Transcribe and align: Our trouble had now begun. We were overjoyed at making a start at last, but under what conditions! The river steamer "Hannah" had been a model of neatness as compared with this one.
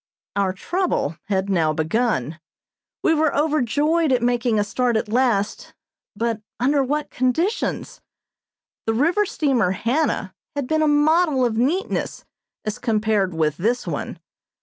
Our 0.35 0.51
trouble 0.53 1.15
had 1.25 1.47
now 1.47 1.73
begun. 1.73 2.39
We 3.03 3.13
were 3.13 3.37
overjoyed 3.37 4.11
at 4.11 4.23
making 4.23 4.57
a 4.57 4.63
start 4.63 4.97
at 4.97 5.07
last, 5.09 5.75
but 6.15 6.41
under 6.59 6.83
what 6.83 7.11
conditions! 7.11 8.01
The 8.87 8.95
river 8.95 9.27
steamer 9.27 9.73
"Hannah" 9.73 10.33
had 10.55 10.65
been 10.65 10.81
a 10.81 10.87
model 10.87 11.45
of 11.45 11.55
neatness 11.55 12.25
as 12.65 12.79
compared 12.79 13.35
with 13.35 13.57
this 13.57 13.85
one. 13.85 14.17